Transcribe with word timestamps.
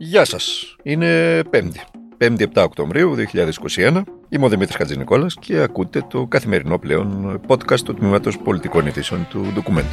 Γεια 0.00 0.24
σας. 0.24 0.76
Είναι 0.82 1.42
Πέμπτη. 1.50 1.80
5η 2.18 2.40
7 2.40 2.62
Οκτωβρίου 2.64 3.14
2021. 3.14 4.02
Είμαι 4.28 4.44
ο 4.44 4.48
Δημήτρης 4.48 4.76
Χατζηνικόλας 4.76 5.34
και 5.40 5.58
ακούτε 5.58 6.04
το 6.10 6.26
καθημερινό 6.26 6.78
πλέον 6.78 7.40
podcast 7.46 7.80
του 7.80 7.94
Τμήματος 7.94 8.38
Πολιτικών 8.38 8.86
Ειδήσεων 8.86 9.26
του 9.30 9.50
Documento. 9.54 9.88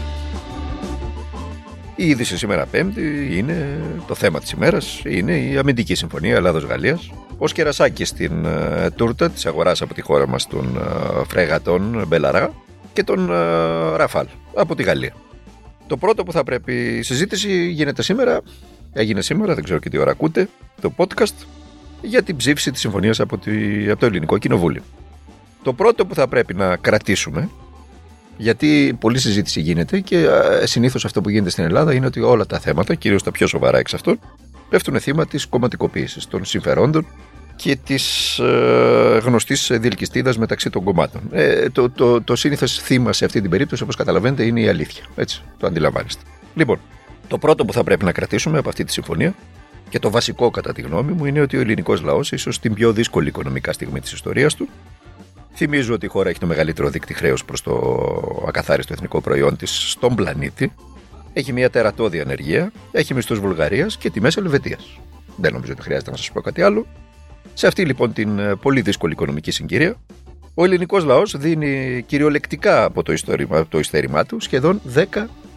Η 1.96 2.07
είδηση 2.07 2.38
σήμερα 2.38 2.65
Πέμπτη 2.65 3.38
είναι 3.38 3.79
το 4.07 4.15
θέμα 4.15 4.39
της 4.39 4.52
ημέρας, 4.52 5.02
είναι 5.05 5.38
η 5.38 5.58
αμυντική 5.58 5.96
συμφωνία 5.96 6.35
Ελλάδος-Γαλλίας. 6.35 7.12
Το 7.38 7.46
κερασάκι 7.46 8.06
στην 8.06 8.46
ε, 8.46 8.88
τούρτα 8.96 9.29
της 9.29 9.46
αγοράς 9.46 9.81
από 9.81 9.94
τη 9.94 10.01
χώρα 10.01 10.28
μας 10.28 10.47
των 10.47 10.78
ε, 10.78 11.24
φρεγατών 11.28 12.04
Belharra 12.08 12.54
και 12.94 13.03
των 13.04 13.29
ε, 13.31 13.96
Rafale 13.96 14.28
από 14.53 14.76
τη 14.76 14.83
Γαλλία. 14.83 15.13
Το 15.87 15.97
πρώτο 15.97 16.23
που 16.23 16.31
θα 16.31 16.44
πρέπει 16.44 16.73
η 16.98 17.02
συζήτηση 17.02 17.67
γίνεται 17.67 18.03
σήμερα, 18.03 18.41
έγινε 18.98 19.22
σήμερα, 19.22 19.54
δεν 19.54 19.64
ξέρω 19.64 19.80
και 19.80 19.90
τι 19.90 19.98
ώρα 19.98 20.12
ακούτε, 20.12 20.50
το 20.82 20.94
podcast 20.98 21.34
για 22.02 22.23
την 22.23 22.36
ψήφιση 22.36 22.72
της 22.72 22.81
συμφωνίας 22.81 23.20
από, 23.20 23.38
τη, 23.38 23.90
από 23.90 23.99
το 23.99 24.05
Ελληνικό 24.05 24.38
Κοινοβούλιο. 24.38 24.81
Το 25.63 25.73
πρώτο 25.73 26.05
που 26.05 26.16
θα 26.16 26.27
πρέπει 26.27 26.53
να 26.53 26.76
κρατήσουμε, 26.76 27.50
γιατί 28.38 28.98
πολλή 29.00 29.20
συζήτηση 29.20 29.62
γίνεται 29.62 30.00
και 30.00 30.27
συνήθως 30.63 31.05
αυτό 31.05 31.22
που 31.22 31.30
γίνεται 31.30 31.50
στην 31.50 31.63
Ελλάδα 31.63 31.94
είναι 31.94 32.05
ότι 32.05 32.20
όλα 32.20 32.45
τα 32.45 32.59
θέματα, 32.59 32.95
κυρίως 32.95 33.23
τα 33.23 33.31
πιο 33.31 33.48
σοβαρά 33.48 33.77
εξ 33.77 33.94
αυτών, 33.94 34.20
πέφτουν 34.70 35.00
θύμα 35.00 35.25
της 35.25 35.45
κομματικοποίησης 35.45 36.27
των 36.27 36.45
συμφερόντων 36.45 37.08
και 37.55 37.75
της 37.75 38.38
ε, 38.39 39.20
γνωστής 39.23 39.72
διελκυστίδα 39.73 40.34
μεταξύ 40.38 40.70
των 40.70 40.84
κομμάτων. 40.84 41.22
Ε, 41.31 41.70
το, 41.70 41.89
το, 41.89 42.22
το 42.22 42.36
σύνηθες 42.36 42.80
θύμα 42.80 43.14
σε 43.14 43.25
αυτή 43.25 43.41
την 43.41 43.50
περίπτωση, 43.50 43.84
όπως 43.84 43.95
καταλαβαίνετε, 43.95 44.44
είναι 44.44 44.59
η 44.59 44.67
αλήθεια. 44.67 45.03
Έτσι, 45.16 45.41
το 45.58 45.67
αντιλαμβάνεστε. 45.67 46.22
Λοιπόν, 46.55 46.80
το 47.27 47.38
πρώτο 47.38 47.65
που 47.65 47.73
θα 47.73 47.84
πρέπει 47.84 48.05
να 48.05 48.11
κρατήσουμε 48.11 48.57
από 48.57 48.70
αυτή 48.70 48.84
τη 48.84 48.91
συμφωνία 48.91 49.33
και 49.89 49.99
το 49.99 50.09
βασικό 50.09 50.52
κατά 50.52 50.73
τη 50.73 50.81
γνώμη 50.81 51.11
μου 51.11 51.25
είναι 51.25 51.41
ότι 51.41 51.57
ο 51.57 51.59
ελληνικός 51.59 52.02
λαός, 52.02 52.31
ίσως 52.31 52.59
την 52.59 52.73
πιο 52.73 52.93
δύσκολη 52.93 53.27
οικονομικά 53.27 53.73
στιγμή 53.73 54.00
της 54.00 54.11
ιστορίας 54.11 54.55
του, 54.55 54.67
θυμίζω 55.53 55.94
ότι 55.94 56.05
η 56.05 56.09
χώρα 56.09 56.30
έχει 56.30 56.39
το 56.39 56.45
μεγαλύτερο 56.45 56.89
δίκτυ 56.89 57.13
χρέους 57.13 57.45
προς 57.45 57.61
το 57.61 58.44
ακαθάριστο 58.47 58.94
εθνικό 58.94 59.22
προϊόν 59.22 59.55
της 59.58 59.91
στον 59.91 60.16
πλανήτη, 60.16 60.72
έχει 61.33 61.53
μια 61.53 61.69
τερατώδη 61.69 62.19
ανεργία, 62.19 62.72
έχει 62.91 63.13
μισθούς 63.13 63.39
Βουλγαρίας 63.39 63.97
και 63.97 64.09
τιμές 64.09 64.38
Ελβετίας. 64.38 65.00
Δεν 65.35 65.53
νομίζω 65.53 65.72
ότι 65.72 65.81
χρειάζεται 65.81 66.11
να 66.11 66.17
σας 66.17 66.31
πω 66.31 66.41
κάτι 66.41 66.61
άλλο. 66.61 66.85
Σε 67.53 67.67
αυτή 67.67 67.85
λοιπόν 67.85 68.13
την 68.13 68.39
ε, 68.39 68.55
πολύ 68.55 68.81
δύσκολη 68.81 69.13
οικονομική 69.13 69.52
συγκυρία, 69.52 69.95
ο 70.53 70.63
ελληνικός 70.63 71.03
λαός 71.03 71.38
δίνει 71.38 72.03
κυριολεκτικά 72.07 72.83
από 72.83 73.03
το, 73.03 73.11
ιστορήμα, 73.11 73.67
το 73.67 73.80
ειστέρημά 73.80 74.25
του 74.25 74.39
σχεδόν 74.39 74.81
10 74.95 75.03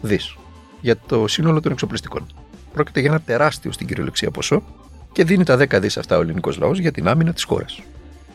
δις 0.01 0.35
για 0.81 0.97
το 1.07 1.27
σύνολο 1.27 1.59
των 1.59 1.71
εξοπλιστικών. 1.71 2.25
Πρόκειται 2.73 2.99
για 2.99 3.09
ένα 3.09 3.19
τεράστιο 3.19 3.71
στην 3.71 3.87
κυριολεξία 3.87 4.31
ποσό 4.31 4.63
και 5.11 5.23
δίνει 5.23 5.43
τα 5.43 5.57
10 5.57 5.79
δις 5.81 5.97
αυτά 5.97 6.17
ο 6.17 6.21
ελληνικός 6.21 6.57
λαός 6.57 6.79
για 6.79 6.91
την 6.91 7.07
άμυνα 7.07 7.33
της 7.33 7.43
χώρας. 7.43 7.81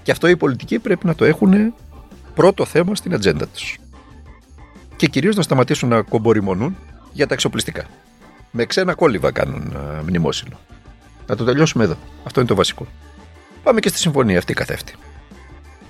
Και 0.03 0.11
αυτό 0.11 0.29
οι 0.29 0.37
πολιτικοί 0.37 0.79
πρέπει 0.79 1.07
να 1.07 1.15
το 1.15 1.25
έχουν 1.25 1.75
πρώτο 2.35 2.65
θέμα 2.65 2.95
στην 2.95 3.15
ατζέντα 3.15 3.47
τους. 3.47 3.79
Και 4.97 5.07
κυρίως 5.07 5.37
να 5.37 5.43
σταματήσουν 5.43 5.89
να 5.89 6.03
κομπορημονούν 6.03 6.77
για 7.13 7.27
τα 7.27 7.35
εξοπλιστικά. 7.35 7.85
Με 8.51 8.65
ξένα 8.65 8.95
κόλληβα 8.95 9.33
κάνουν 9.33 9.77
ε, 9.77 10.03
μνημόσυνο. 10.03 10.59
Να 11.27 11.37
το 11.37 11.45
τελειώσουμε 11.45 11.85
εδώ. 11.85 11.97
Αυτό 12.25 12.41
είναι 12.41 12.49
το 12.49 12.55
βασικό. 12.55 12.87
Πάμε 13.63 13.81
και 13.81 13.89
στη 13.89 13.99
συμφωνία 13.99 14.39
αυτή 14.39 14.55
καθεύτη. 14.55 14.95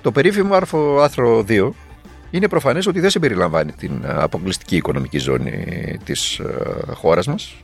Το 0.02 0.12
περίφημο 0.12 0.54
άρθρο, 0.54 1.02
άρθρο 1.02 1.44
2 1.48 1.70
είναι 2.36 2.48
προφανές 2.48 2.86
ότι 2.86 3.00
δεν 3.00 3.10
συμπεριλαμβάνει 3.10 3.72
την 3.72 4.02
αποκλειστική 4.04 4.76
οικονομική 4.76 5.18
ζώνη 5.18 5.52
της 6.04 6.38
ε, 6.38 6.44
χώρας 6.94 7.26
μας 7.26 7.54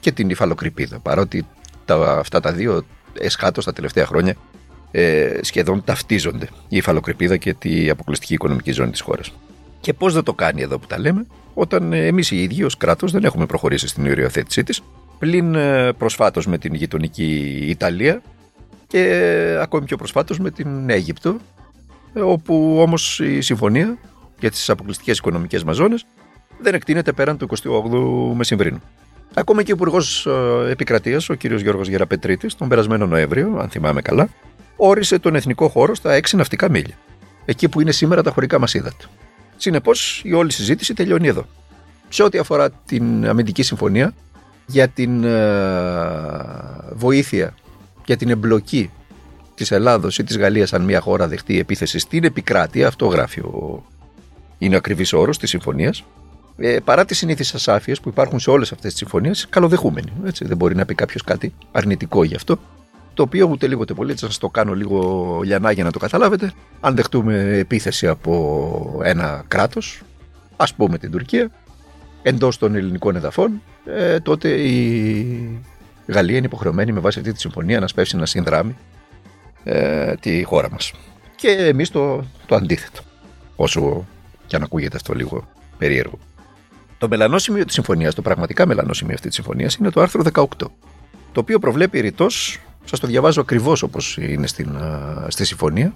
και 0.00 0.12
την 0.12 0.30
υφαλοκρηπίδα. 0.30 0.98
Παρότι 0.98 1.46
τα, 1.84 2.18
αυτά 2.18 2.40
τα 2.40 2.52
δύο 2.52 2.84
εσχάτως 3.18 3.64
τα 3.64 3.72
τελευταία 3.72 4.06
χρόνια 4.06 4.34
ε, 4.90 5.38
σχεδόν 5.40 5.84
ταυτίζονται. 5.84 6.48
Η 6.68 6.76
υφαλοκρηπίδα 6.76 7.36
και 7.36 7.54
την 7.54 7.90
αποκλειστική 7.90 8.34
οικονομική 8.34 8.72
ζώνη 8.72 8.90
της 8.90 9.00
χώρας. 9.00 9.32
Και 9.80 9.92
πώς 9.92 10.14
δεν 10.14 10.22
το 10.22 10.32
κάνει 10.32 10.62
εδώ 10.62 10.78
που 10.78 10.86
τα 10.86 10.98
λέμε, 10.98 11.26
όταν 11.54 11.92
εμείς 11.92 12.30
οι 12.30 12.42
ίδιοι 12.42 12.64
ως 12.64 12.76
κράτος 12.76 13.12
δεν 13.12 13.24
έχουμε 13.24 13.46
προχωρήσει 13.46 13.88
στην 13.88 14.10
οριοθέτησή 14.10 14.62
της, 14.62 14.82
πλην 15.18 15.54
ε, 15.54 15.92
προσφάτως 15.92 16.46
με 16.46 16.58
την 16.58 16.74
γειτονική 16.74 17.58
Ιταλία, 17.68 18.22
και 18.86 19.58
ακόμη 19.60 19.84
πιο 19.84 19.96
προσφάτως 19.96 20.38
με 20.38 20.50
την 20.50 20.90
Αίγυπτο 20.90 21.36
όπου 22.22 22.76
όμως 22.80 23.20
η 23.20 23.40
συμφωνία 23.40 23.98
για 24.40 24.50
τις 24.50 24.70
αποκλειστικές 24.70 25.18
οικονομικές 25.18 25.64
μας 25.64 25.76
ζώνες 25.76 26.06
δεν 26.58 26.74
εκτείνεται 26.74 27.12
πέραν 27.12 27.36
του 27.36 27.48
28ου 27.48 28.36
Μεσημβρίνου. 28.36 28.82
Ακόμα 29.34 29.62
και 29.62 29.72
ο 29.72 29.74
Υπουργός 29.74 30.26
ε, 30.26 30.70
Επικρατείας, 30.70 31.28
ο 31.28 31.36
κ. 31.36 31.44
Γιώργος 31.44 31.88
Γεραπετρίτης, 31.88 32.54
τον 32.54 32.68
περασμένο 32.68 33.06
Νοέμβριο, 33.06 33.56
αν 33.58 33.68
θυμάμαι 33.68 34.02
καλά, 34.02 34.28
όρισε 34.76 35.18
τον 35.18 35.34
εθνικό 35.34 35.68
χώρο 35.68 35.94
στα 35.94 36.20
6 36.20 36.36
ναυτικά 36.36 36.70
μίλια. 36.70 36.94
Εκεί 37.44 37.68
που 37.68 37.80
είναι 37.80 37.92
σήμερα 37.92 38.22
τα 38.22 38.30
χωρικά 38.30 38.58
μας 38.58 38.74
ύδατα. 38.74 39.04
Συνεπώς, 39.56 40.22
η 40.24 40.32
όλη 40.32 40.52
συζήτηση 40.52 40.94
τελειώνει 40.94 41.28
εδώ. 41.28 41.46
Σε 42.08 42.22
ό,τι 42.22 42.38
αφορά 42.38 42.70
την 42.70 43.28
αμυντική 43.28 43.62
συμφωνία 43.62 44.14
για 44.66 44.88
την 44.88 45.24
ε, 45.24 45.32
βοήθεια 46.92 47.54
για 48.04 48.16
την 48.16 48.30
εμπλοκή 48.30 48.90
της 49.54 49.70
Ελλάδος 49.70 50.18
ή 50.18 50.24
της 50.24 50.38
Γαλλίας, 50.38 50.72
αν 50.72 50.82
μια 50.82 51.00
χώρα 51.00 51.28
δεχτεί 51.28 51.58
επίθεση 51.58 51.98
στην 51.98 52.24
επικράτεια, 52.24 52.86
αυτό 52.86 53.06
γράφει 53.06 53.40
ο. 53.40 53.84
Είναι 54.64 54.74
ο 54.74 54.78
ακριβή 54.78 55.16
όρος 55.16 55.38
της 55.38 55.50
συμφωνίας. 55.50 56.04
Ε, 56.56 56.78
παρά 56.84 57.04
τις 57.04 57.18
συνήθειε 57.18 57.44
ασάφειες 57.54 58.00
που 58.00 58.08
υπάρχουν 58.08 58.38
σε 58.38 58.50
όλες 58.50 58.72
αυτές 58.72 58.90
τις 58.90 58.98
συμφωνίες, 58.98 59.46
καλοδεχούμενοι. 59.48 60.12
Έτσι, 60.24 60.44
δεν 60.44 60.56
μπορεί 60.56 60.74
να 60.74 60.84
πει 60.84 60.94
κάποιος 60.94 61.22
κάτι 61.22 61.54
αρνητικό 61.72 62.24
γι' 62.24 62.34
αυτό. 62.34 62.58
Το 63.14 63.22
οποίο 63.22 63.48
ούτε 63.50 63.66
λίγο 63.66 63.80
ούτε 63.80 63.94
πολύ, 63.94 64.10
έτσι, 64.10 64.24
θα 64.24 64.30
σας 64.30 64.38
το 64.38 64.48
κάνω 64.48 64.74
λίγο 64.74 65.40
λιανά 65.44 65.70
για 65.70 65.84
να 65.84 65.90
το 65.90 65.98
καταλάβετε. 65.98 66.52
Αν 66.80 66.94
δεχτούμε 66.94 67.56
επίθεση 67.58 68.06
από 68.06 69.00
ένα 69.04 69.44
κράτος, 69.48 70.02
ας 70.56 70.74
πούμε 70.74 70.98
την 70.98 71.10
Τουρκία, 71.10 71.50
εντός 72.22 72.58
των 72.58 72.74
ελληνικών 72.74 73.16
εδαφών, 73.16 73.62
ε, 73.84 74.20
τότε 74.20 74.48
η 74.48 75.64
η 76.06 76.12
Γαλλία 76.12 76.36
είναι 76.36 76.46
υποχρεωμένη 76.46 76.92
με 76.92 77.00
βάση 77.00 77.18
αυτή 77.18 77.32
τη 77.32 77.40
συμφωνία 77.40 77.80
να 77.80 77.86
σπεύσει 77.86 78.16
να 78.16 78.26
συνδράμει 78.26 78.76
ε, 79.64 80.14
τη 80.14 80.42
χώρα 80.42 80.70
μας. 80.70 80.92
Και 81.36 81.48
εμείς 81.48 81.90
το, 81.90 82.24
το 82.46 82.54
αντίθετο. 82.54 83.00
Όσο 83.56 84.06
και 84.46 84.56
αν 84.56 84.62
ακούγεται 84.62 84.96
αυτό 84.96 85.14
λίγο 85.14 85.48
περίεργο. 85.78 86.18
Το 86.98 87.08
μελανό 87.08 87.38
σημείο 87.38 87.64
της 87.64 87.74
συμφωνίας, 87.74 88.14
το 88.14 88.22
πραγματικά 88.22 88.66
μελανό 88.66 88.92
σημείο 88.92 89.14
αυτής 89.14 89.34
της 89.34 89.44
συμφωνίας, 89.44 89.74
είναι 89.74 89.90
το 89.90 90.00
άρθρο 90.00 90.22
18. 90.22 90.44
Το 91.32 91.40
οποίο 91.40 91.58
προβλέπει 91.58 92.00
ρητός, 92.00 92.60
σας 92.84 93.00
το 93.00 93.06
διαβάζω 93.06 93.40
ακριβώς 93.40 93.82
όπως 93.82 94.16
είναι 94.16 94.46
στην, 94.46 94.78
στη 95.28 95.44
συμφωνία, 95.44 95.94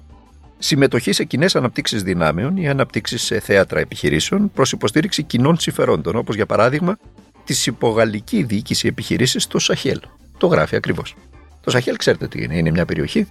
συμμετοχή 0.58 1.12
σε 1.12 1.24
κοινές 1.24 1.56
αναπτύξεις 1.56 2.02
δυνάμεων 2.02 2.56
ή 2.56 2.68
αναπτύξεις 2.68 3.22
σε 3.22 3.40
θέατρα 3.40 3.80
επιχειρήσεων 3.80 4.50
προς 4.54 4.72
υποστήριξη 4.72 5.22
κοινών 5.22 5.58
συμφερόντων, 5.58 6.16
όπως 6.16 6.34
για 6.34 6.46
παράδειγμα 6.46 6.98
τη 7.44 7.62
υπογαλλική 7.66 8.42
διοίκηση 8.42 8.86
επιχειρήσεις 8.86 9.42
στο 9.42 9.58
Σαχέλ. 9.58 10.00
Το 10.38 10.46
γράφει 10.46 10.76
ακριβώς. 10.76 11.14
Το 11.60 11.70
Σαχέλ, 11.70 11.96
ξέρετε 11.96 12.28
τι 12.28 12.42
είναι, 12.42 12.56
είναι 12.56 12.70
μια 12.70 12.84
περιοχή 12.84 13.26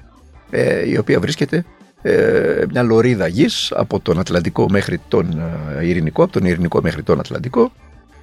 ε, 0.50 0.90
η 0.90 0.98
οποία 0.98 1.20
βρίσκεται 1.20 1.58
ε, 1.58 1.64
μια 2.70 2.84
λωρίδα 2.84 3.28
γης 3.28 3.72
από 3.76 4.00
τον 4.00 4.20
Ατλαντικό 4.20 4.70
μέχρι 4.70 5.00
τον 5.08 5.42
ε, 5.80 5.88
Ειρηνικό, 5.88 6.24
από 6.24 6.32
τον 6.32 6.46
Ειρηνικό 6.46 6.82
μέχρι 6.82 7.04
τον 7.04 7.20
Ατλαντικό, 7.20 7.72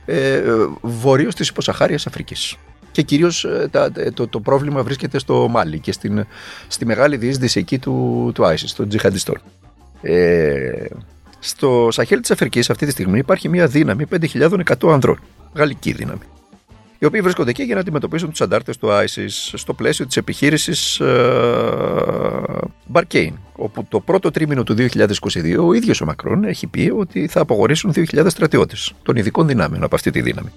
ε, 0.04 0.42
βορείως 0.80 1.34
της 1.34 1.48
υποσαχάριας 1.48 2.06
Αφρικής. 2.06 2.56
Και 2.90 3.02
κυρίως 3.02 3.44
ε, 3.44 3.70
το, 4.14 4.28
το 4.28 4.40
πρόβλημα 4.40 4.82
βρίσκεται 4.82 5.18
στο 5.18 5.48
Μάλι 5.50 5.78
και 5.78 5.92
στην, 5.92 6.26
στη 6.68 6.86
μεγάλη 6.86 7.16
διείσδυση 7.16 7.58
εκεί 7.58 7.78
του, 7.78 8.30
του 8.34 8.42
ISIS, 8.42 8.70
των 8.76 8.88
τζιχαντιστών. 8.88 9.40
Ε, 10.02 10.86
στο 11.38 11.88
Σαχέλ 11.90 12.20
της 12.20 12.30
Αφρικής 12.30 12.70
αυτή 12.70 12.86
τη 12.86 12.92
στιγμή 12.92 13.18
υπάρχει 13.18 13.48
μια 13.48 13.66
δύναμη 13.66 14.04
5.100 14.34 14.92
ανδρών 14.92 15.18
γαλλική 15.54 15.92
δύναμη. 15.92 16.20
Οι 17.04 17.06
οποίοι 17.06 17.20
βρίσκονται 17.20 17.50
εκεί 17.50 17.62
για 17.62 17.74
να 17.74 17.80
αντιμετωπίσουν 17.80 18.30
τους 18.30 18.40
αντάρτες 18.40 18.76
του 18.76 18.88
ISIS 18.90 19.52
στο 19.54 19.74
πλαίσιο 19.74 20.06
της 20.06 20.16
επιχείρησης 20.16 21.00
Barcane, 22.92 23.32
όπου 23.52 23.86
το 23.88 24.00
πρώτο 24.00 24.30
τρίμηνο 24.30 24.62
του 24.62 24.74
2022 24.78 25.56
ο 25.60 25.72
ίδιος 25.72 26.00
ο 26.00 26.04
Μακρόν 26.04 26.44
έχει 26.44 26.66
πει 26.66 26.92
ότι 26.96 27.26
θα 27.26 27.40
απογορήσουν 27.40 27.92
2.000 27.94 28.26
στρατιώτες 28.28 28.92
των 29.02 29.16
ειδικών 29.16 29.46
δυνάμεων 29.46 29.82
από 29.82 29.94
αυτή 29.94 30.10
τη 30.10 30.20
δύναμη. 30.20 30.52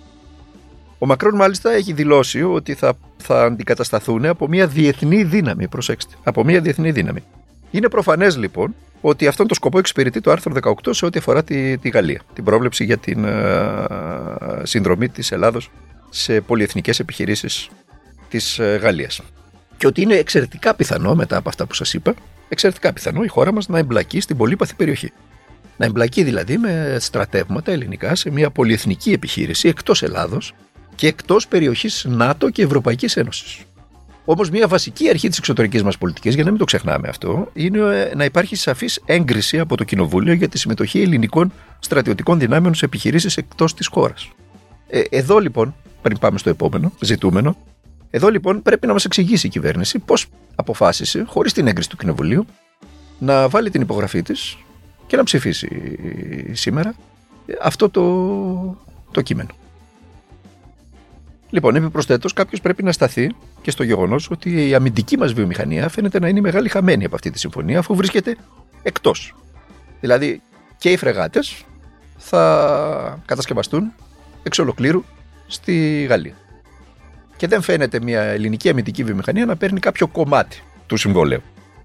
Ο 0.98 1.06
Μακρόν 1.06 1.36
μάλιστα 1.36 1.72
έχει 1.72 1.94
δηλώσει 1.94 2.44
ότι 2.44 2.74
θα, 2.74 2.94
θα 3.18 3.44
αντικατασταθούν 3.44 4.26
από 4.26 4.48
μια 4.48 4.68
διεθνή 4.68 5.24
δύναμη. 5.24 5.68
Προσέξτε, 5.68 6.16
από 6.24 6.44
μια 6.44 6.62
διεθνή 6.62 6.92
δύναμη. 6.92 7.24
Είναι 7.72 7.90
προφανές 7.90 8.38
λοιπόν 8.38 8.76
ότι 9.02 9.28
αυτόν 9.28 9.48
τον 9.48 9.56
σκοπό 9.56 9.78
εξυπηρετεί 9.80 10.22
το 10.22 10.32
άρθρο 10.32 10.54
18 10.64 10.72
σε 10.90 11.06
ό,τι 11.06 11.20
αφορά 11.20 11.44
τη, 11.44 11.78
τη 11.78 11.90
Γαλλία. 11.90 12.22
Την 12.34 12.44
πρόβλεψη 12.44 12.84
για 12.84 12.98
την 12.98 13.26
uh, 13.28 14.62
συνδρομή 14.64 15.10
της 15.10 15.32
Ελλάδος 15.32 15.70
σε 16.18 16.42
πολυεθνικές 16.42 17.00
επιχειρήσεις 17.00 17.70
της 18.30 18.60
uh, 18.62 18.80
Γαλλίας. 18.82 19.22
Και 19.78 19.88
ότι 19.88 20.02
είναι 20.02 20.16
εξαιρετικά 20.16 20.76
πιθανό 20.76 21.16
μετά 21.16 21.38
από 21.38 21.50
αυτά 21.50 21.66
που 21.66 21.74
σας 21.74 21.94
είπα, 21.94 22.14
εξαιρετικά 22.50 22.94
πιθανό 22.94 23.24
η 23.24 23.28
χώρα 23.28 23.54
μας 23.54 23.68
να 23.68 23.78
εμπλακεί 23.78 24.20
στην 24.20 24.38
πολύπαθη 24.38 24.76
περιοχή. 24.76 25.12
Να 25.78 25.86
εμπλακεί 25.86 26.24
δηλαδή 26.24 26.58
με 26.58 26.98
στρατεύματα 27.00 27.72
ελληνικά 27.72 28.16
σε 28.16 28.30
μια 28.30 28.50
πολυεθνική 28.50 29.12
επιχείρηση 29.12 29.68
εκτός 29.68 30.04
Ελλάδος 30.04 30.54
και 30.96 31.08
εκτός 31.08 31.48
περιοχής 31.48 32.06
ΝΑΤΟ 32.08 32.50
και 32.50 32.62
Ευρωπαϊκής 32.62 33.18
Ένωσης. 33.18 33.60
Όμως, 34.30 34.50
μια 34.50 34.68
βασική 34.68 35.10
αρχή 35.10 35.30
της 35.30 35.38
εξωτερικής 35.38 35.84
μας 35.84 35.98
πολιτικής, 35.98 36.36
για 36.36 36.44
να 36.44 36.50
μην 36.50 36.60
το 36.60 36.66
ξεχνάμε 36.66 37.08
αυτό, 37.08 37.50
είναι 37.54 37.80
ε, 37.80 38.16
να 38.16 38.24
υπάρχει 38.24 38.56
σαφής 38.56 39.02
έγκριση 39.06 39.60
από 39.60 39.78
το 39.78 39.84
Κοινοβούλιο 39.84 40.34
για 40.34 40.50
τη 40.50 40.58
συμμετοχή 40.58 41.02
ελληνικών 41.02 41.52
στρατιωτικών 41.80 42.40
δυνάμεων 42.40 42.74
σε 42.74 42.86
επιχειρήσεις 42.86 43.38
εκτός 43.38 43.74
της 43.74 43.88
χώρας. 43.88 44.30
Ε, 44.90 45.02
εδώ 45.10 45.40
λοιπόν, 45.40 45.76
πριν 46.02 46.18
πάμε 46.18 46.38
στο 46.38 46.50
επόμενο 46.50 46.92
ζητούμενο, 47.00 47.58
εδώ 48.10 48.30
λοιπόν 48.30 48.62
πρέπει 48.62 48.88
να 48.88 48.94
μας 48.94 49.06
εξηγήσει 49.06 49.48
η 49.48 49.50
κυβέρνηση 49.50 50.00
πώς 50.00 50.28
αποφάσισε, 50.56 51.24
χωρίς 51.28 51.54
την 51.54 51.68
έγκριση 51.68 51.90
του 51.90 51.98
Κοινοβουλίου, 51.98 52.46
να 53.20 53.50
βάλει 53.50 53.70
την 53.70 53.82
υπογραφή 53.82 54.22
της 54.22 54.58
και 55.08 55.16
να 55.16 55.24
ψηφίσει 55.24 55.98
σήμερα 56.52 56.96
αυτό 57.62 57.90
το, 57.90 58.04
το 59.12 59.22
κείμενο. 59.22 59.50
Λοιπόν, 61.50 61.76
επιπροσθέτως, 61.76 62.34
κάποιος 62.34 62.62
πρέπει 62.62 62.84
να 62.84 62.92
σταθεί 62.92 63.36
και 63.62 63.72
στο 63.72 63.84
γεγονός 63.84 64.30
ότι 64.32 64.68
η 64.70 64.74
αμυντική 64.74 65.18
μας 65.18 65.34
βιομηχανία 65.34 65.90
φαίνεται 65.90 66.20
να 66.20 66.28
είναι 66.28 66.42
μεγάλη 66.42 66.70
χαμένη 66.70 67.06
από 67.06 67.16
αυτή 67.16 67.30
τη 67.32 67.40
συμφωνία, 67.40 67.80
αφού 67.80 67.96
βρίσκεται 67.96 68.36
εκτός. 68.84 69.36
Δηλαδή, 70.00 70.42
και 70.78 70.92
οι 70.92 70.98
φρεγάτες 70.98 71.64
θα 72.18 73.22
κατασκευαστούν 73.26 73.94
εξ 74.44 74.60
ολοκλήρου 74.60 75.04
στη 75.48 76.06
Γαλλία. 76.10 76.36
Και 77.38 77.48
δεν 77.48 77.62
φαίνεται 77.62 78.00
μια 78.02 78.22
ελληνική 78.22 78.70
αμυντική 78.70 79.04
βιομηχανία 79.04 79.46
να 79.46 79.56
παίρνει 79.56 79.80
κάποιο 79.80 80.08
κομμάτι 80.08 80.64
του 80.86 80.98
συμβολέου. 80.98 81.42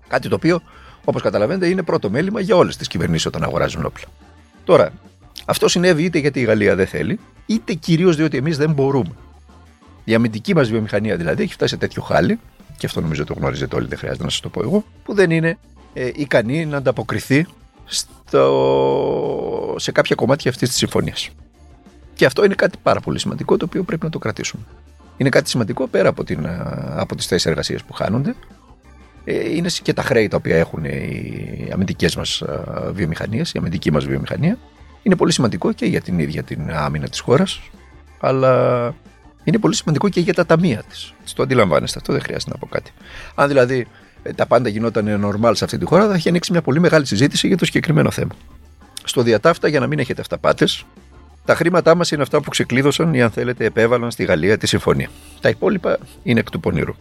Κάτι 0.08 0.28
το 0.28 0.34
οποίο, 0.34 0.62
όπως 1.04 1.22
καταλαβαίνετε, 1.22 1.68
είναι 1.68 1.82
πρώτο 1.82 2.10
μέλημα 2.10 2.40
για 2.40 2.56
όλες 2.56 2.76
τις 2.76 2.88
κυβερνήσεις 2.88 3.26
όταν 3.26 3.42
αγοράζουν 3.42 3.84
όπλα. 3.84 4.04
Τώρα, 4.64 4.92
αυτό 5.44 5.68
συνέβη 5.68 6.02
είτε 6.02 6.18
γιατί 6.18 6.40
η 6.40 6.44
Γαλλία 6.44 6.76
δεν 6.76 6.86
θέλει, 6.86 7.20
είτε 7.46 7.74
κυρίως 7.74 8.16
διότι 8.16 8.36
εμείς 8.36 8.56
δεν 8.56 8.72
μπορούμε. 8.72 9.12
Η 10.04 10.14
αμυντική 10.14 10.54
μας 10.54 10.70
βιομηχανία 10.70 11.16
δηλαδή 11.16 11.42
έχει 11.42 11.52
φτάσει 11.52 11.72
σε 11.72 11.78
τέτοιο 11.78 12.02
χάλι, 12.02 12.38
και 12.76 12.86
αυτό 12.86 13.00
νομίζω 13.00 13.24
το 13.24 13.34
γνωρίζετε 13.34 13.76
όλοι, 13.76 13.86
δεν 13.86 13.98
χρειάζεται 13.98 14.24
να 14.24 14.30
σας 14.30 14.40
το 14.40 14.48
πω 14.48 14.60
εγώ, 14.62 14.84
που 15.04 15.14
δεν 15.14 15.30
είναι 15.30 15.58
ε, 15.92 16.10
ικανή 16.14 16.66
να 16.66 16.76
ανταποκριθεί 16.76 17.46
στο... 17.84 19.74
σε 19.78 19.92
κάποια 19.92 20.14
κομμάτια 20.14 20.50
αυτής 20.50 20.68
της 20.68 20.78
συμφωνίας. 20.78 21.30
Και 22.22 22.28
αυτό 22.28 22.44
είναι 22.44 22.54
κάτι 22.54 22.78
πάρα 22.82 23.00
πολύ 23.00 23.18
σημαντικό 23.18 23.56
το 23.56 23.64
οποίο 23.64 23.82
πρέπει 23.82 24.04
να 24.04 24.10
το 24.10 24.18
κρατήσουμε. 24.18 24.62
Είναι 25.16 25.28
κάτι 25.28 25.48
σημαντικό 25.48 25.86
πέρα 25.86 26.08
από, 26.08 26.24
την, 26.24 26.46
από 26.96 27.16
τις 27.16 27.26
θέσεις 27.26 27.46
εργασίας 27.46 27.84
που 27.84 27.92
χάνονται. 27.92 28.34
Ε, 29.24 29.54
είναι 29.54 29.68
και 29.82 29.92
τα 29.92 30.02
χρέη 30.02 30.28
τα 30.28 30.36
οποία 30.36 30.56
έχουν 30.56 30.84
οι 30.84 31.70
αμυντικές 31.72 32.16
μας 32.16 32.42
βιομηχανίες, 32.92 33.52
η 33.52 33.58
αμυντική 33.58 33.92
μας 33.92 34.04
βιομηχανία. 34.06 34.58
Είναι 35.02 35.16
πολύ 35.16 35.32
σημαντικό 35.32 35.72
και 35.72 35.86
για 35.86 36.00
την 36.00 36.18
ίδια 36.18 36.42
την 36.42 36.70
άμυνα 36.72 37.08
της 37.08 37.20
χώρας, 37.20 37.60
αλλά 38.20 38.94
είναι 39.44 39.58
πολύ 39.58 39.74
σημαντικό 39.74 40.08
και 40.08 40.20
για 40.20 40.34
τα 40.34 40.46
ταμεία 40.46 40.82
της. 40.88 41.14
Το 41.34 41.42
αντιλαμβάνεστε 41.42 41.98
αυτό, 41.98 42.12
δεν 42.12 42.22
χρειάζεται 42.22 42.50
να 42.50 42.58
πω 42.58 42.66
κάτι. 42.66 42.90
Αν 43.34 43.48
δηλαδή 43.48 43.86
ε, 44.22 44.32
τα 44.32 44.46
πάντα 44.46 44.68
γινόταν 44.68 45.24
normal 45.24 45.52
σε 45.54 45.64
αυτή 45.64 45.78
τη 45.78 45.84
χώρα, 45.84 46.06
θα 46.06 46.14
έχει 46.14 46.28
ανοίξει 46.28 46.52
μια 46.52 46.62
πολύ 46.62 46.80
μεγάλη 46.80 47.06
συζήτηση 47.06 47.46
για 47.46 47.56
το 47.56 47.64
συγκεκριμένο 47.64 48.10
θέμα. 48.10 48.32
Στο 49.04 49.22
διατάφτα, 49.22 49.68
για 49.68 49.80
να 49.80 49.86
μην 49.86 49.98
έχετε 49.98 50.20
αυταπάτες, 50.20 50.84
τα 51.44 51.54
χρήματά 51.54 51.94
μας 51.94 52.10
είναι 52.10 52.22
αυτά 52.22 52.40
που 52.40 52.50
ξεκλείδωσαν 52.50 53.14
ή, 53.14 53.22
αν 53.22 53.30
θέλετε, 53.30 53.64
επέβαλαν 53.64 54.10
στη 54.10 54.24
Γαλλία 54.24 54.58
τη 54.58 54.66
συμφωνία. 54.66 55.08
Τα 55.40 55.48
υπόλοιπα 55.48 55.98
είναι 56.22 56.40
εκ 56.40 56.50
του 56.50 56.60
πονήρου. 56.60 56.94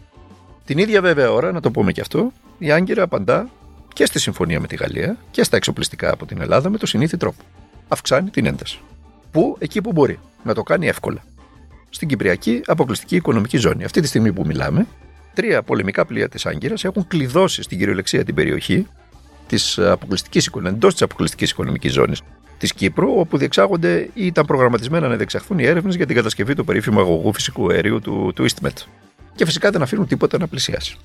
Την 0.66 0.78
ίδια 0.78 1.02
βέβαια 1.02 1.32
ώρα, 1.32 1.52
να 1.52 1.60
το 1.60 1.72
πούμε 1.72 1.92
και 1.92 2.02
αυτό, 2.02 2.32
η 2.58 2.72
Άγκυρα 2.72 3.04
απαντά 3.04 3.50
και 3.94 4.06
στη 4.06 4.20
συμφωνία 4.20 4.60
με 4.60 4.68
τη 4.68 4.76
Γαλλία 4.76 5.18
και 5.32 5.44
στα 5.44 5.56
εξοπλιστικά 5.56 6.12
από 6.12 6.26
την 6.26 6.42
Ελλάδα 6.42 6.70
με 6.70 6.78
το 6.78 6.86
συνήθι 6.86 7.18
τρόπο. 7.18 7.44
Αυξάνει 7.88 8.30
την 8.30 8.46
ένταση. 8.46 8.80
Πού, 9.32 9.56
εκεί 9.60 9.82
που 9.82 9.92
μπορεί, 9.92 10.20
να 10.44 10.54
το 10.54 10.64
κάνει 10.64 10.88
εύκολα. 10.88 11.24
Στην 11.90 12.08
Κυπριακή 12.08 12.62
αποκλειστική 12.66 13.16
οικονομική 13.16 13.58
ζώνη. 13.58 13.84
Αυτή 13.84 14.02
τη 14.02 14.08
στιγμή 14.08 14.34
που 14.34 14.46
μιλάμε, 14.46 14.88
τρία 15.34 15.64
πολεμικά 15.64 16.06
πλοία 16.06 16.30
της 16.30 16.46
Άγκυρας 16.46 16.84
έχουν 16.84 17.08
κλειδώσει 17.08 17.62
στην 17.62 17.78
κυριολεξία 17.78 18.26
την 18.26 18.36
περιοχή 18.36 18.88
της 19.48 19.80
αποκλειστικής 19.80 20.50
εντός 20.66 20.92
της 20.92 21.02
αποκλειστικής 21.02 21.52
οικονομικής 21.52 21.94
ζώνης 21.94 22.22
της 22.62 22.74
Κύπρου, 22.74 23.14
όπου 23.20 23.38
διεξάγονται 23.38 24.10
ή 24.14 24.26
ήταν 24.26 24.46
προγραμματισμένα 24.46 25.08
να 25.08 25.16
διεξαχθούν 25.16 25.60
οι 25.60 25.66
έρευνες 25.66 25.96
για 25.96 26.06
την 26.06 26.16
κατασκευή 26.16 26.56
του 26.56 26.66
περίφημου 26.66 27.00
αγωγού 27.00 27.34
φυσικού 27.34 27.72
αερίου 27.72 28.00
του, 28.00 28.32
του 28.36 28.46
EastMed. 28.50 28.86
Και 29.36 29.46
φυσικά 29.46 29.70
δεν 29.70 29.82
αφήνουν 29.82 30.08
τίποτα 30.08 30.38
να 30.38 30.48
πλησιάσει. 30.48 30.98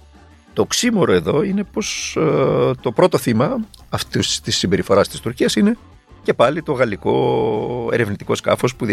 Το 0.53 0.65
ξύμορο 0.65 1.13
εδώ 1.13 1.43
είναι 1.43 1.65
πως 1.65 2.17
ε, 2.19 2.71
το 2.81 2.93
πρώτο 2.95 3.19
θύμα 3.19 3.57
αυτής 3.89 4.41
της 4.41 4.57
συμπεριφοράς 4.57 5.09
της 5.09 5.21
Τουρκίας 5.21 5.57
είναι 5.57 5.77
και 6.23 6.35
πάλι 6.35 6.63
το 6.63 6.73
γαλλικό 6.73 7.89
ερευνητικό 7.93 8.35
σκάφος 8.35 8.77
που, 8.77 8.87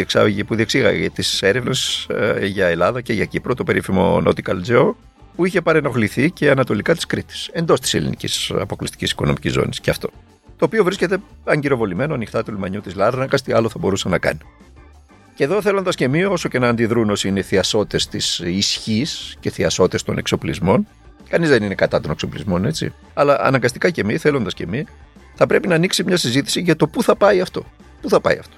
που 0.48 0.56
διεξήγαγε 0.56 1.10
τις 1.10 1.42
έρευνες 1.42 2.08
ε, 2.10 2.46
για 2.46 2.68
Ελλάδα 2.68 3.02
και 3.02 3.14
για 3.14 3.26
Κύπρο, 3.26 3.56
το 3.56 3.64
περίφημο 3.64 4.22
Nautical 4.26 4.68
Geo, 4.68 4.94
που 5.36 5.46
είχε 5.46 5.62
παρενοχληθεί 5.62 6.32
και 6.32 6.50
ανατολικά 6.50 6.94
της 6.94 7.06
Κρήτης, 7.06 7.50
εντός 7.54 7.80
της 7.80 7.94
ελληνικής 7.94 8.52
αποκλειστικής 8.60 9.12
οικονομικής 9.12 9.52
ζώνης. 9.52 9.80
Και 9.80 9.90
αυτό 9.90 10.10
το 10.64 10.70
οποίο 10.70 10.84
βρίσκεται 10.84 11.18
αγκυροβολημένο 11.44 12.14
ανοιχτά 12.14 12.44
του 12.44 12.52
λιμανιού 12.52 12.82
της 12.82 12.96
Λάρνακας, 12.96 13.42
τι 13.42 13.54
άλλο 13.54 13.70
θα 13.70 13.80
μπορούσε 13.80 14.10
να 14.10 14.18
κάνει. 14.18 14.40
Και 15.36 15.44
εδώ 15.44 15.62
θέλοντας 15.62 15.96
και 15.96 16.08
μία, 16.08 16.30
όσο 16.30 16.50
και 16.50 16.60
να 16.60 16.68
αντιδρούν 16.68 17.10
όσοι 17.10 17.28
είναι 17.28 17.42
θειασότες 17.42 18.08
της 18.08 18.40
ισχύς 18.40 19.36
και 19.40 19.50
θειασότες 19.50 20.04
των 20.04 20.18
εξοπλισμών, 20.18 20.88
κανείς 21.30 21.50
δεν 21.50 21.64
είναι 21.64 21.76
κατά 21.76 22.00
των 22.02 22.12
εξοπλισμών, 22.12 22.66
έτσι. 22.66 22.94
Αλλά 23.14 23.40
αναγκαστικά 23.42 23.90
και 23.90 24.02
εμείς, 24.02 24.22
θέλοντας 24.22 24.54
και 24.54 24.64
εμείς, 24.64 24.84
θα 25.36 25.48
πρέπει 25.48 25.68
να 25.68 25.76
ανοίξει 25.76 26.04
μια 26.04 26.18
συζήτηση 26.18 26.62
για 26.62 26.76
το 26.76 26.88
πού 26.88 27.04
θα 27.04 27.16
πάει 27.16 27.42
αυτό. 27.42 27.64
Πού 28.02 28.10
θα 28.10 28.22
πάει 28.22 28.38
αυτό. 28.38 28.58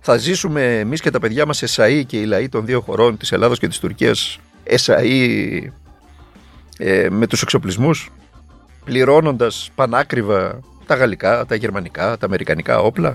Θα 0.00 0.16
ζήσουμε 0.16 0.78
εμείς 0.78 1.00
και 1.00 1.10
τα 1.10 1.18
παιδιά 1.18 1.46
μας 1.46 1.62
εσαΐ 1.66 2.02
και 2.06 2.20
οι 2.20 2.24
λαοί 2.24 2.48
των 2.48 2.66
δύο 2.66 2.80
χωρών, 2.80 3.16
της 3.16 3.32
Ελλάδα 3.32 3.56
και 3.56 3.68
της 3.68 3.78
Τουρκίας, 3.78 4.38
εσαΐ 4.64 5.66
ε, 6.78 7.08
με 7.10 7.26
τους 7.26 7.42
εξοπλισμούς, 7.42 8.10
πληρώνοντας 8.84 9.70
πανάκριβα 9.74 10.60
τα 10.86 10.94
γαλλικά, 10.94 11.46
τα 11.46 11.54
γερμανικά, 11.54 12.16
τα 12.16 12.26
αμερικανικά 12.26 12.78
όπλα. 12.78 13.14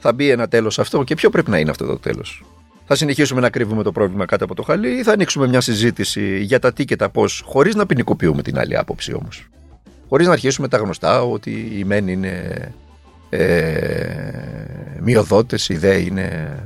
Θα 0.00 0.12
μπει 0.12 0.30
ένα 0.30 0.48
τέλος 0.48 0.78
αυτό 0.78 1.02
και 1.02 1.14
ποιο 1.14 1.30
πρέπει 1.30 1.50
να 1.50 1.58
είναι 1.58 1.70
αυτό 1.70 1.86
το 1.86 1.98
τέλος. 1.98 2.44
Θα 2.86 2.94
συνεχίσουμε 2.94 3.40
να 3.40 3.50
κρύβουμε 3.50 3.82
το 3.82 3.92
πρόβλημα 3.92 4.24
κάτω 4.24 4.44
από 4.44 4.54
το 4.54 4.62
χαλί 4.62 4.90
ή 4.90 5.02
θα 5.02 5.12
ανοίξουμε 5.12 5.46
μια 5.46 5.60
συζήτηση 5.60 6.40
για 6.40 6.58
τα 6.58 6.72
τι 6.72 6.84
και 6.84 6.96
τα 6.96 7.08
πώς, 7.08 7.42
χωρίς 7.46 7.74
να 7.74 7.86
ποινικοποιούμε 7.86 8.42
την 8.42 8.58
άλλη 8.58 8.76
άποψη 8.76 9.14
όμως. 9.14 9.48
Χωρίς 10.08 10.26
να 10.26 10.32
αρχίσουμε 10.32 10.68
τα 10.68 10.76
γνωστά 10.76 11.22
ότι 11.22 11.72
οι 11.78 11.84
μεν 11.84 12.08
είναι 12.08 12.54
ε, 13.30 14.24
μειοδότες, 15.00 15.68
οι 15.68 15.76
δε 15.76 15.96
είναι 15.96 16.58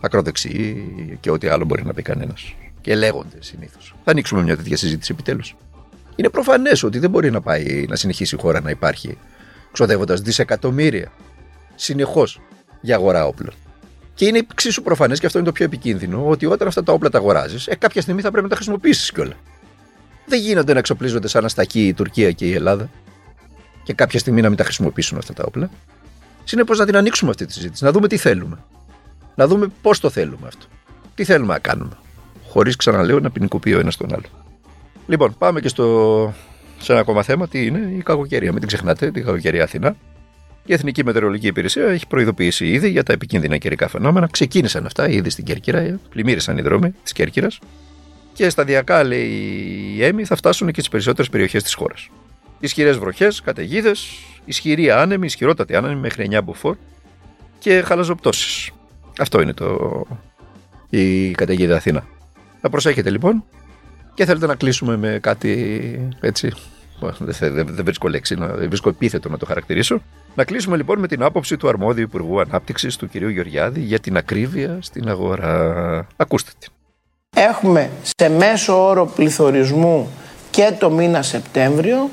ακροδεξιοί 0.00 1.16
και 1.20 1.30
ό,τι 1.30 1.48
άλλο 1.48 1.64
μπορεί 1.64 1.84
να 1.84 1.94
πει 1.94 2.02
κανένας. 2.02 2.54
Και 2.80 2.94
λέγονται 2.94 3.36
συνήθως. 3.38 3.94
Θα 4.04 4.10
ανοίξουμε 4.10 4.42
μια 4.42 4.56
τέτοια 4.56 4.76
συζήτηση 4.76 5.12
επιτέλους. 5.12 5.56
Είναι 6.16 6.28
προφανές 6.28 6.82
ότι 6.82 6.98
δεν 6.98 7.10
μπορεί 7.10 7.30
να 7.30 7.40
πάει 7.40 7.84
να 7.88 7.96
συνεχίσει 7.96 8.34
η 8.34 8.38
χώρα 8.40 8.60
να 8.60 8.70
υπάρχει 8.70 9.18
ξοδεύοντας 9.72 10.20
δισεκατομμύρια 10.20 11.12
συνεχώς 11.74 12.40
για 12.80 12.96
αγορά 12.96 13.26
όπλων. 13.26 13.54
Και 14.14 14.26
είναι 14.26 14.38
εξίσου 14.38 14.82
προφανές, 14.82 15.20
και 15.20 15.26
αυτό 15.26 15.38
είναι 15.38 15.46
το 15.46 15.52
πιο 15.52 15.64
επικίνδυνο, 15.64 16.28
ότι 16.28 16.46
όταν 16.46 16.68
αυτά 16.68 16.82
τα 16.82 16.92
όπλα 16.92 17.10
τα 17.10 17.18
αγοράζεις, 17.18 17.66
ε, 17.66 17.74
κάποια 17.74 18.02
στιγμή 18.02 18.20
θα 18.20 18.28
πρέπει 18.28 18.44
να 18.44 18.50
τα 18.50 18.56
χρησιμοποιήσεις 18.56 19.12
κιόλας. 19.12 19.36
Δεν 20.26 20.40
γίνονται 20.40 20.72
να 20.72 20.78
εξοπλίζονται 20.78 21.28
σαν 21.28 21.44
αστακή 21.44 21.86
η 21.86 21.94
Τουρκία 21.94 22.30
και 22.32 22.46
η 22.46 22.52
Ελλάδα, 22.52 22.90
και 23.82 23.92
κάποια 23.92 24.18
στιγμή 24.18 24.40
να 24.40 24.48
μην 24.48 24.58
τα 24.58 24.64
χρησιμοποιήσουν 24.64 25.18
αυτά 25.18 25.32
τα 25.32 25.44
όπλα. 25.46 25.70
Συνεπώς 26.44 26.78
να 26.78 26.86
την 26.86 26.96
ανοίξουμε 26.96 27.30
αυτή 27.30 27.46
τη 27.46 27.52
συζήτηση, 27.52 27.84
να 27.84 27.92
δούμε 27.92 28.08
τι 28.08 28.16
θέλουμε. 28.16 28.58
Να 29.34 29.46
δούμε 29.46 29.66
πώς 29.82 30.00
το 30.00 30.10
θέλουμε 30.10 30.46
αυτό. 30.46 30.66
Τι 31.14 31.24
θέλουμε 31.24 31.52
να 31.52 31.58
κάνουμε. 31.58 31.96
Χωρίς, 32.48 32.76
ξαναλέω, 32.76 33.20
να 33.20 33.30
ποινικοποιεί 33.30 33.72
ο 33.76 33.78
ένα 33.78 33.92
τον 33.98 34.12
άλλο. 34.12 34.44
Λοιπόν, 35.06 35.34
πάμε 35.38 35.60
και 35.60 35.68
στο 35.68 36.34
σε 36.82 36.92
ένα 36.92 37.00
ακόμα 37.00 37.22
θέμα, 37.22 37.48
τι 37.48 37.66
είναι 37.66 37.92
η 37.98 38.02
κακοκαιρία. 38.02 38.50
Μην 38.50 38.58
την 38.58 38.68
ξεχνάτε, 38.68 39.10
την 39.10 39.24
κακοκαιρία 39.24 39.62
Αθηνά. 39.62 39.96
Η 40.64 40.72
Εθνική 40.72 41.04
Μετεωρολογική 41.04 41.46
Υπηρεσία 41.46 41.84
έχει 41.88 42.06
προειδοποιήσει 42.06 42.66
ήδη 42.66 42.90
για 42.90 43.02
τα 43.02 43.12
επικίνδυνα 43.12 43.56
καιρικά 43.56 43.88
φαινόμενα. 43.88 44.28
Ξεκίνησαν 44.30 44.86
αυτά 44.86 45.08
ήδη 45.08 45.30
στην 45.30 45.44
Κέρκυρα, 45.44 45.98
πλημμύρισαν 46.10 46.58
οι 46.58 46.62
δρόμοι 46.62 46.94
της 47.02 47.12
Κέρκυρας. 47.12 47.58
Και 48.32 48.48
σταδιακά, 48.48 49.04
λέει 49.04 49.28
η 49.96 50.04
ΕΜΗ, 50.04 50.24
θα 50.24 50.36
φτάσουν 50.36 50.66
και 50.66 50.80
στις 50.80 50.88
περισσότερες 50.88 51.30
περιοχές 51.30 51.62
της 51.62 51.74
χώρας. 51.74 52.08
Ισχυρές 52.60 52.98
βροχές, 52.98 53.40
καταιγίδες, 53.40 54.08
ισχυρή 54.44 54.90
άνεμη, 54.90 55.26
ισχυρότατη 55.26 55.74
άνεμη 55.74 56.00
μέχρι 56.00 56.28
9 56.30 56.42
μποφόρ 56.44 56.76
και 57.58 57.82
χαλαζοπτώσεις. 57.82 58.70
Αυτό 59.18 59.40
είναι 59.40 59.52
το... 59.52 60.02
η 60.90 61.30
καταιγίδα 61.30 61.76
Αθήνα. 61.76 62.06
Να 62.60 62.70
προσέχετε 62.70 63.10
λοιπόν 63.10 63.44
και 64.14 64.24
θέλετε 64.24 64.46
να 64.46 64.54
κλείσουμε 64.54 64.96
με 64.96 65.18
κάτι 65.22 66.12
έτσι. 66.20 66.52
Δεν, 67.18 67.54
δεν, 67.54 67.66
δεν 67.70 67.84
βρίσκω 67.84 68.08
λέξη, 68.08 68.34
δεν 68.34 68.68
βρίσκω 68.68 68.88
επίθετο 68.88 69.28
να 69.28 69.38
το 69.38 69.46
χαρακτηρίσω. 69.46 70.02
Να 70.34 70.44
κλείσουμε 70.44 70.76
λοιπόν 70.76 70.98
με 70.98 71.06
την 71.06 71.22
άποψη 71.22 71.56
του 71.56 71.68
αρμόδιου 71.68 72.02
Υπουργού 72.02 72.40
Ανάπτυξης 72.40 72.96
του 72.96 73.08
κ. 73.08 73.16
Γεωργιάδη 73.16 73.80
για 73.80 73.98
την 73.98 74.16
ακρίβεια 74.16 74.78
στην 74.80 75.08
αγορά. 75.08 76.06
Ακούστε 76.16 76.50
την. 76.58 76.72
Έχουμε 77.36 77.90
σε 78.16 78.28
μέσο 78.28 78.88
όρο 78.88 79.06
πληθωρισμού 79.06 80.10
και 80.50 80.72
το 80.78 80.90
μήνα 80.90 81.22
Σεπτέμβριο 81.22 82.10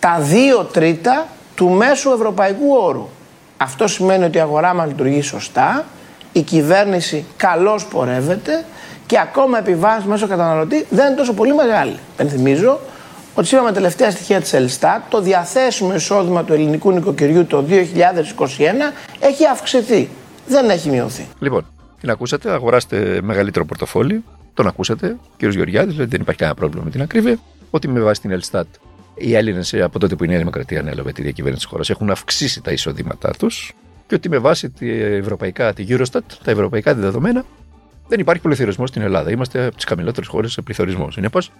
τα 0.00 0.20
δύο 0.20 0.64
τρίτα 0.64 1.26
του 1.54 1.68
μέσου 1.68 2.10
ευρωπαϊκού 2.10 2.72
όρου. 2.82 3.08
Αυτό 3.56 3.86
σημαίνει 3.86 4.24
ότι 4.24 4.36
η 4.36 4.40
αγορά 4.40 4.74
μας 4.74 4.86
λειτουργεί 4.86 5.22
σωστά, 5.22 5.84
η 6.32 6.42
κυβέρνηση 6.42 7.24
καλώς 7.36 7.86
πορεύεται 7.86 8.64
και 9.06 9.18
ακόμα 9.18 9.58
επιβάρυνση 9.58 10.08
μέσω 10.08 10.26
καταναλωτή 10.26 10.86
δεν 10.90 11.06
είναι 11.06 11.16
τόσο 11.16 11.32
πολύ 11.32 11.54
μεγάλη. 11.54 11.96
Πενθυμίζω 12.16 12.80
ότι 13.38 13.46
σύμφωνα 13.46 13.70
με 13.70 13.76
τελευταία 13.76 14.10
στοιχεία 14.10 14.40
της 14.40 14.52
Ελστάτ, 14.52 15.02
το 15.08 15.20
διαθέσιμο 15.20 15.94
εισόδημα 15.94 16.44
του 16.44 16.52
ελληνικού 16.52 16.92
νοικοκυριού 16.92 17.46
το 17.46 17.64
2021 17.68 17.72
έχει 19.20 19.46
αυξηθεί. 19.46 20.08
Δεν 20.46 20.70
έχει 20.70 20.90
μειωθεί. 20.90 21.26
Λοιπόν, 21.38 21.66
την 22.00 22.10
ακούσατε, 22.10 22.50
αγοράστε 22.50 23.20
μεγαλύτερο 23.22 23.64
πορτοφόλι. 23.64 24.24
Τον 24.54 24.66
ακούσατε, 24.66 25.16
κύριος 25.36 25.54
Γεωργιάδης, 25.54 25.92
δηλαδή 25.92 26.10
δεν 26.10 26.20
υπάρχει 26.20 26.40
κανένα 26.40 26.58
πρόβλημα 26.58 26.84
με 26.84 26.90
την 26.90 27.02
ακρίβεια. 27.02 27.38
Ότι 27.70 27.88
με 27.88 28.00
βάση 28.00 28.20
την 28.20 28.30
Ελστάτ 28.30 28.66
οι 29.14 29.34
Έλληνες 29.34 29.74
από 29.74 29.98
τότε 29.98 30.14
που 30.14 30.24
η 30.24 30.28
Νέα 30.28 30.38
Δημοκρατία 30.38 30.80
ανέλαβε 30.80 31.12
τη 31.12 31.22
διακυβέρνηση 31.22 31.62
της 31.62 31.70
χώρας 31.70 31.90
έχουν 31.90 32.10
αυξήσει 32.10 32.62
τα 32.62 32.72
εισοδήματά 32.72 33.30
τους 33.38 33.74
και 34.06 34.14
ότι 34.14 34.28
με 34.28 34.38
βάση 34.38 34.70
τη 34.70 34.90
ευρωπαϊκά, 35.02 35.72
τη 35.72 35.86
Eurostat, 35.88 36.20
τα 36.44 36.50
ευρωπαϊκά 36.50 36.94
δεδομένα, 36.94 37.44
δεν 38.08 38.20
υπάρχει 38.20 38.42
πληθωρισμό 38.42 38.86
στην 38.86 39.02
Ελλάδα. 39.02 39.30
Είμαστε 39.30 39.66
από 39.66 39.76
τις 39.76 39.84
χαμηλότερες 39.84 40.28
χώρες 40.28 40.52
σε 40.52 40.62
πληθωρισμός. 40.62 41.14
Συνεπώς, 41.14 41.50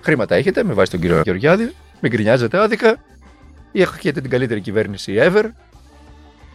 χρήματα 0.00 0.34
έχετε 0.34 0.64
με 0.64 0.72
βάση 0.72 0.90
τον 0.90 1.00
κύριο 1.00 1.20
Γεωργιάδη, 1.24 1.74
μην 2.00 2.12
γκρινιάζετε 2.12 2.58
άδικα, 2.58 2.96
ή 3.72 3.80
έχετε 3.82 4.20
την 4.20 4.30
καλύτερη 4.30 4.60
κυβέρνηση 4.60 5.16
ever. 5.18 5.44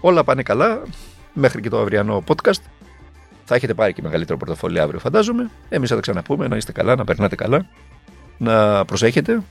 Όλα 0.02 0.24
πάνε 0.24 0.44
καλά 0.44 0.82
μέχρι 1.34 1.62
και 1.62 1.70
το 1.70 1.80
αυριανό 1.80 2.24
podcast. 2.28 2.62
Θα 3.46 3.56
έχετε 3.56 3.74
πάρει 3.74 3.94
και 3.94 4.02
μεγαλύτερο 4.02 4.38
πορτοφόλι 4.38 4.80
αύριο, 4.80 5.00
φαντάζομαι. 5.00 5.50
Εμείς 5.70 5.90
θα 5.90 5.96
τα 5.96 6.02
ξαναπούμε. 6.02 6.48
Να 6.48 6.56
είστε 6.56 6.72
καλά, 6.72 6.96
να 6.96 7.04
περνάτε 7.04 7.36
καλά, 7.36 7.66
να 8.38 8.86
προσέχετε. 8.86 9.42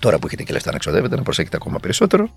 Τώρα 0.00 0.18
που 0.18 0.26
έχετε 0.26 0.42
και 0.42 0.52
λεφτά 0.52 0.72
να 0.72 0.78
ξοδεύετε, 0.78 1.16
να 1.16 1.22
προσέχετε 1.22 1.56
ακόμα 1.56 1.78
περισσότερο. 1.78 2.28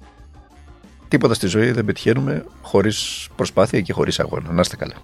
Τίποτα 1.08 1.34
στη 1.34 1.48
ζωή 1.48 1.72
δεν 1.72 1.86
πετυχαίνουμε 1.86 2.46
χωρίς 2.62 3.27
προσπάθεια 3.36 3.81
και 3.81 3.93
χωρίς 3.93 4.19
αγώνα. 4.19 4.51
Να 4.51 4.62
είστε 4.62 4.75
καλά. 4.75 4.96